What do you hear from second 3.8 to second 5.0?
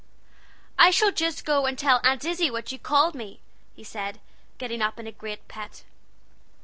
said, getting up